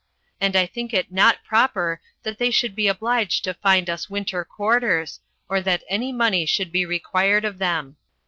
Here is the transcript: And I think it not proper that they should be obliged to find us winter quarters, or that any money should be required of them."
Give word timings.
And 0.39 0.55
I 0.55 0.65
think 0.65 0.95
it 0.95 1.11
not 1.11 1.43
proper 1.43 2.01
that 2.23 2.39
they 2.39 2.49
should 2.49 2.73
be 2.75 2.87
obliged 2.87 3.43
to 3.43 3.53
find 3.53 3.87
us 3.87 4.09
winter 4.09 4.43
quarters, 4.43 5.19
or 5.47 5.61
that 5.61 5.83
any 5.87 6.11
money 6.11 6.47
should 6.47 6.71
be 6.71 6.87
required 6.87 7.45
of 7.45 7.59
them." 7.59 7.97